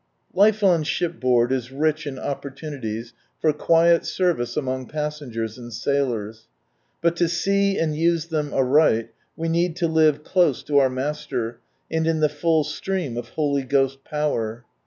Life 0.33 0.63
on 0.63 0.81
shipboard 0.81 1.51
is 1.51 1.71
rich 1.71 2.07
in 2.07 2.17
opportunities 2.17 3.13
for 3.39 3.53
quiet 3.53 4.03
service 4.03 4.57
among 4.57 4.87
passengers 4.87 5.59
and 5.59 5.71
sailors. 5.71 6.47
But 7.01 7.15
to 7.17 7.29
see 7.29 7.77
and 7.77 7.95
use 7.95 8.25
them 8.25 8.51
aright, 8.51 9.11
we 9.37 9.47
need 9.47 9.75
to 9.75 9.87
live 9.87 10.23
close 10.23 10.63
to 10.63 10.79
our 10.79 10.89
Master, 10.89 11.59
and 11.91 12.07
in 12.07 12.19
the 12.19 12.29
full 12.29 12.63
stream 12.63 13.15
of 13.15 13.29
Holy 13.29 13.61
Ghost 13.61 14.03
Power. 14.03 14.65